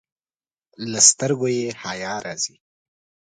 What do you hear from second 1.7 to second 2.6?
حیا راځي.